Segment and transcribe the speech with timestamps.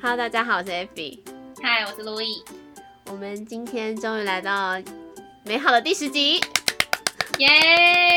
[0.00, 1.18] Hello，大家好，我是 Effy。
[1.60, 2.44] 嗨，我是 Louis。
[3.10, 4.80] 我们今天终于来到
[5.42, 6.34] 美好的第十集，
[7.38, 7.48] 耶！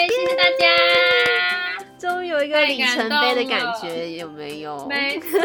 [0.07, 4.85] 谢谢大家，终于有一个里程碑的感觉，有没有？
[4.87, 5.39] 没错，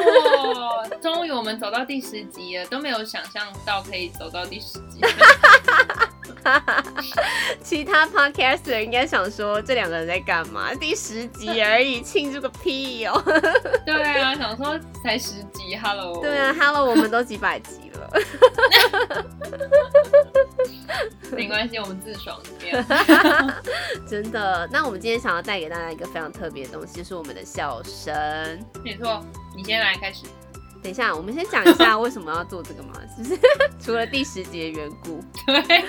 [1.00, 5.00] 终于我们走到第十集了，都没有想象到可以走到第十集。
[7.62, 10.74] 其他 podcaster 应该想说，这两个人在干嘛？
[10.74, 13.22] 第十集而已， 庆祝个屁哦！
[13.84, 16.20] 对啊，想说才十集，Hello。
[16.20, 18.10] 对啊，Hello，我们都几百集了。
[21.32, 22.84] 没关系，我们自爽一点。
[24.08, 28.14] 真的，那我们今天想要带给大家一个非常特别的东西，就是我们的笑声。
[28.84, 30.24] 没错，你先来开始。
[30.86, 32.92] 等一下，我们先讲一下为什么要做这个嘛？
[33.18, 33.36] 就是
[33.82, 35.20] 除了第十集的缘故？
[35.44, 35.84] 对，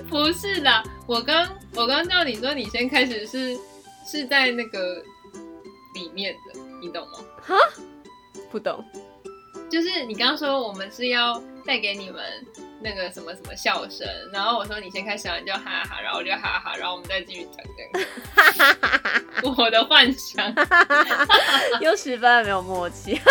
[0.08, 0.70] 不是的。
[1.06, 3.54] 我刚我刚叫你说你先开始是
[4.10, 5.04] 是在那个
[5.92, 7.18] 里面的，你懂吗？
[7.42, 7.54] 哈？
[8.50, 8.82] 不懂。
[9.68, 12.22] 就是你刚刚说我们是要带给你们
[12.86, 18.06] 那个什么什么笑声，然后我说你先开始，你就哈哈哈，然后我就哈哈哈，然后我们再继续讲这个。
[19.58, 20.54] 我的幻想，
[21.82, 23.20] 又十分没有默契。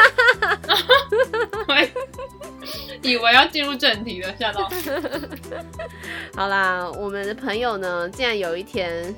[3.01, 4.69] 以为要进入正题了，吓到。
[6.35, 9.15] 好啦，我们的朋友呢，竟然有一天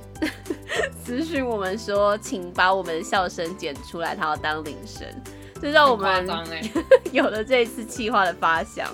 [1.03, 5.07] 私讯我们说，请把我们的笑声剪出来，他要当铃声。
[5.59, 6.27] 这让我们
[7.11, 8.87] 有了这一次企划的发想。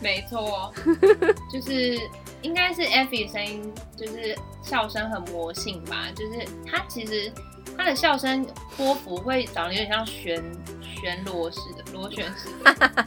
[0.00, 0.72] 没错，
[1.52, 1.98] 就是
[2.42, 6.06] 应该是 Effy 声音，就是笑声很魔性吧。
[6.14, 7.32] 就是他其实
[7.76, 10.42] 他的笑声波幅会长得有点像旋
[10.82, 13.04] 旋螺似的，螺旋式的。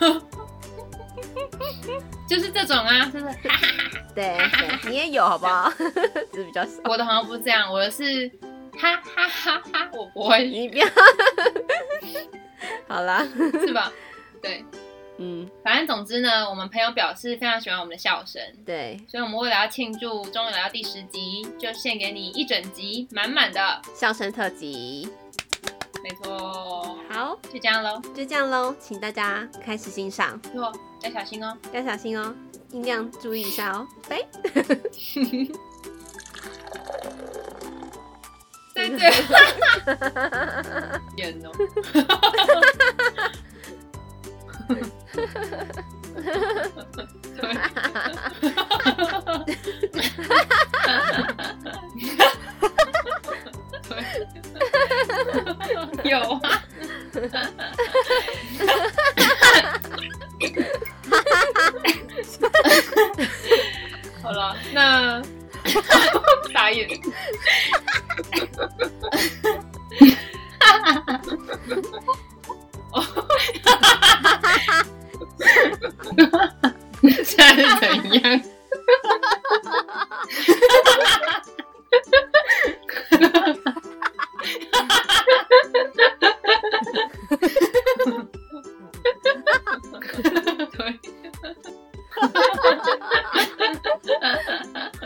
[2.28, 3.26] 就是这种啊，就是
[4.14, 5.70] 对，对，你也有好不好？
[6.32, 6.80] 只是比较少。
[6.84, 8.30] 我的好像不是这样，我的是。
[8.76, 9.88] 哈哈哈哈！
[9.92, 10.86] 我不会，你不要。
[12.88, 13.24] 好啦，
[13.64, 13.92] 是吧？
[14.42, 14.64] 对，
[15.18, 25.08] 嗯，反正总之呢，我们朋友表示非常喜欢我们的笑声，对，所以我们为了要庆祝终于来到第十集，就献给你一整集满满的笑声特辑。
[26.02, 30.70] 没错，好，就这样喽，就这样喽，请大家开始欣赏，错，
[31.02, 32.34] 要小心哦，要小心哦，
[32.68, 34.20] 尽量注意一下哦，拜。
[38.74, 39.08] 对对，
[41.16, 41.52] 演哦，
[56.04, 56.40] 有啊，
[64.22, 65.20] 好了，那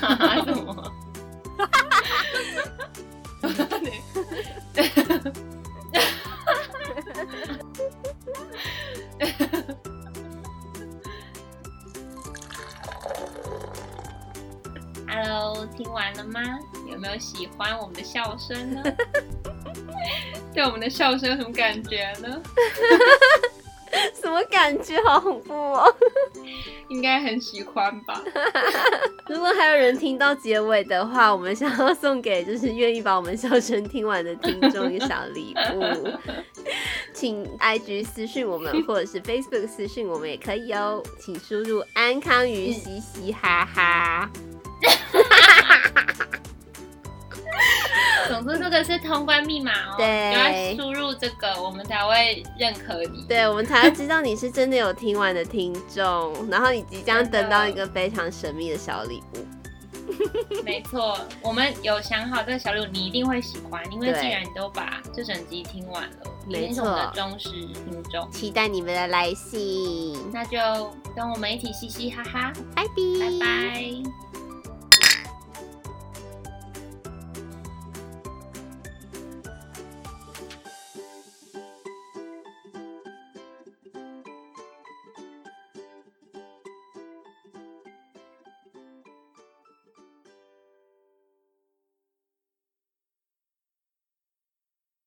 [0.00, 0.34] 哈
[15.22, 16.40] 喽，听完了吗？
[16.90, 18.82] 有没有喜欢我们的笑声呢？
[20.54, 22.40] 对我们的笑声有什么感觉呢？
[24.20, 25.00] 什么感觉？
[25.04, 25.94] 好恐怖哦！
[26.88, 28.20] 应该很喜欢吧？
[29.28, 36.08] 如果还有人听到结尾的话，我们想要送给就是愿意把我们笑声听完的听众一个小礼物，
[37.12, 41.00] 请 IG 私讯我们，或者是 Facebook 私讯我们也可以哦。
[41.20, 44.30] 请输入安康鱼嘻嘻哈哈。
[49.04, 53.24] 通关密码哦，对，你要输入这个，我们才会认可你。
[53.28, 59.46] 对，我们才会知道你是真的有听完的听众，然后你即将等到一个非常神秘的小礼物。
[60.64, 66.16] 没错，我们有想好这个小礼物，你一定会喜欢，因为既然你都把这整集听完了，
[66.46, 70.14] 你是我们的忠实听众，期待你们的来信。
[70.30, 70.58] 那就
[71.16, 72.90] 跟我们一起嘻嘻哈哈，拜拜，
[73.20, 74.43] 拜拜。